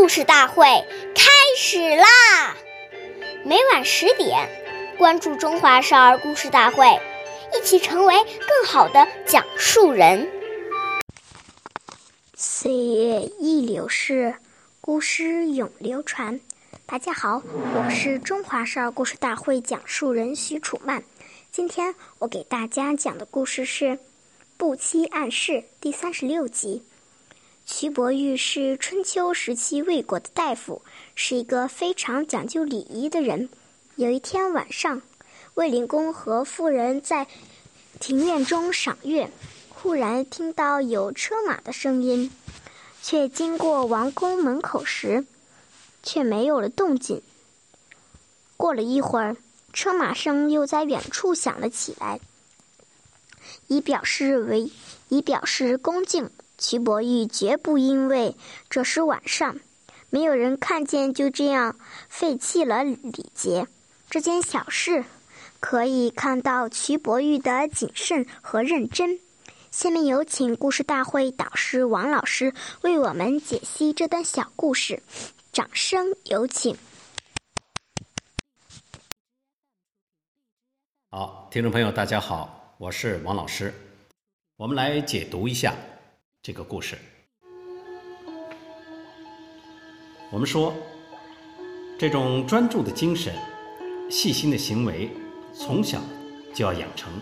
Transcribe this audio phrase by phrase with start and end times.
[0.00, 0.64] 故事大会
[1.14, 2.56] 开始啦！
[3.44, 4.48] 每晚十点，
[4.96, 6.86] 关注《中华少儿故事大会》，
[7.54, 10.26] 一起成为更好的讲述人。
[12.34, 14.36] 岁月易流逝，
[14.80, 16.40] 故事永流传。
[16.86, 17.42] 大家好，
[17.74, 21.04] 我是中华少儿故事大会讲述人许楚曼。
[21.52, 23.84] 今天我给大家讲的故事是
[24.56, 26.84] 《不期暗示》第三十六集。
[27.72, 30.82] 徐伯玉是春秋时期魏国的大夫，
[31.14, 33.48] 是一个非常讲究礼仪的人。
[33.94, 35.00] 有一天晚上，
[35.54, 37.28] 卫灵公和妇人在
[38.00, 39.30] 庭院中赏月，
[39.68, 42.30] 忽然听到有车马的声音，
[43.02, 45.24] 却经过王宫门口时，
[46.02, 47.22] 却没有了动静。
[48.56, 49.36] 过了一会儿，
[49.72, 52.20] 车马声又在远处响了起来，
[53.68, 54.70] 以表示为
[55.08, 56.28] 以表示恭敬。
[56.60, 58.36] 瞿伯玉绝不因为
[58.68, 59.58] 这是晚上，
[60.10, 61.74] 没有人看见，就这样
[62.10, 63.66] 废弃了礼节。
[64.10, 65.04] 这件小事
[65.58, 69.18] 可以看到瞿伯玉的谨慎和认真。
[69.70, 75.02] 下面有请故事大会导师王老师为我们解析这段小故事，
[75.52, 76.76] 掌声有请。
[81.10, 83.72] 好，听众朋友，大家好，我是王老师，
[84.56, 85.74] 我们来解读一下。
[86.42, 86.96] 这个故事，
[90.32, 90.72] 我们说，
[91.98, 93.34] 这种专注的精神、
[94.08, 95.10] 细心的行为，
[95.52, 96.00] 从小
[96.54, 97.12] 就要养成。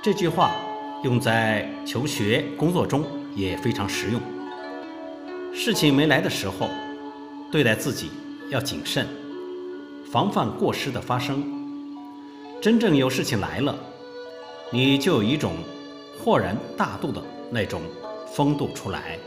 [0.00, 0.54] 这句话
[1.02, 4.20] 用在求学、工作中也非常实用。
[5.52, 6.68] 事情没来的时候，
[7.50, 8.12] 对待自己
[8.48, 9.08] 要谨慎，
[10.08, 11.44] 防范过失的发生。
[12.62, 13.76] 真正有事情来了，
[14.70, 15.54] 你就有一种
[16.16, 17.20] 豁然大度的。
[17.50, 17.82] 那种
[18.26, 19.18] 风度出来，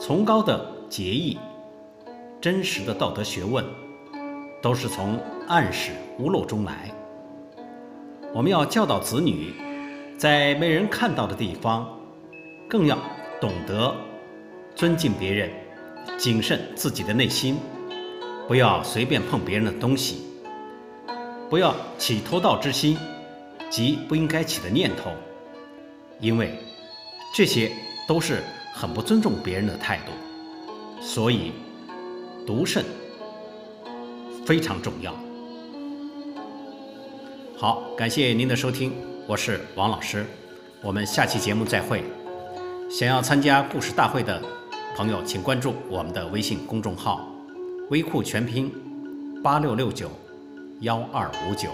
[0.00, 1.38] 崇高的节义、
[2.40, 3.64] 真实的道德学问，
[4.60, 6.90] 都是从暗室屋漏中来。
[8.34, 9.54] 我们要教导子女，
[10.18, 11.88] 在没人看到的地方，
[12.68, 12.98] 更要
[13.40, 13.94] 懂得
[14.74, 15.50] 尊敬别人，
[16.18, 17.56] 谨慎自己的内心，
[18.48, 20.24] 不要随便碰别人的东西，
[21.48, 22.98] 不要起偷盗之心
[23.70, 25.12] 及不应该起的念头。
[26.24, 26.58] 因为
[27.34, 27.70] 这些
[28.08, 28.42] 都是
[28.72, 30.12] 很不尊重别人的态度，
[30.98, 31.52] 所以
[32.46, 32.82] 独慎
[34.46, 35.14] 非常重要。
[37.58, 38.94] 好，感谢您的收听，
[39.26, 40.24] 我是王老师，
[40.80, 42.02] 我们下期节目再会。
[42.90, 44.40] 想要参加故事大会的
[44.96, 47.28] 朋友，请关注我们的微信公众号
[47.90, 48.72] “微库全拼
[49.42, 50.10] 八六六九
[50.80, 51.68] 幺二五九”。